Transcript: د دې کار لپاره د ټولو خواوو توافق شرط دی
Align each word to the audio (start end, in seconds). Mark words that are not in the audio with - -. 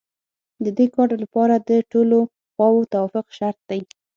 د 0.63 0.65
دې 0.77 0.85
کار 0.95 1.09
لپاره 1.23 1.55
د 1.69 1.71
ټولو 1.91 2.17
خواوو 2.53 2.89
توافق 2.93 3.25
شرط 3.37 3.59
دی 3.69 3.81